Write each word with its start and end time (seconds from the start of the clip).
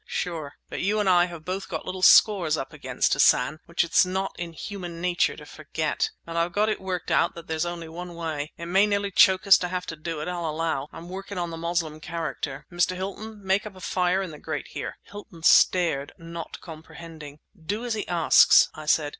"Sure! 0.07 0.55
But 0.67 0.81
you 0.81 0.99
and 0.99 1.07
I 1.07 1.25
have 1.25 1.45
both 1.45 1.69
got 1.69 1.85
little 1.85 2.01
scores 2.01 2.57
up 2.57 2.73
against 2.73 3.13
Hassan, 3.13 3.59
which 3.67 3.83
it's 3.83 4.03
not 4.03 4.33
in 4.39 4.51
human 4.53 4.99
nature 4.99 5.37
to 5.37 5.45
forget. 5.45 6.09
But 6.25 6.35
I've 6.37 6.53
got 6.53 6.69
it 6.69 6.81
worked 6.81 7.11
out 7.11 7.35
that 7.35 7.45
there's 7.45 7.67
only 7.67 7.87
one 7.87 8.15
way. 8.15 8.51
It 8.57 8.65
may 8.65 8.87
nearly 8.87 9.11
choke 9.11 9.45
us 9.45 9.59
to 9.59 9.67
have 9.67 9.85
to 9.85 9.95
do 9.95 10.19
it, 10.19 10.27
I'll 10.27 10.49
allow. 10.49 10.87
I'm 10.91 11.07
working 11.07 11.37
on 11.37 11.51
the 11.51 11.55
Moslem 11.57 11.99
character. 11.99 12.65
Mr. 12.71 12.95
Hilton, 12.95 13.45
make 13.45 13.67
up 13.67 13.75
a 13.75 13.79
fire 13.79 14.23
in 14.23 14.31
the 14.31 14.39
grate 14.39 14.69
here!" 14.69 14.97
Hilton 15.03 15.43
stared, 15.43 16.13
not 16.17 16.59
comprehending. 16.61 17.37
"Do 17.55 17.85
as 17.85 17.93
he 17.93 18.07
asks," 18.07 18.69
I 18.73 18.87
said. 18.87 19.09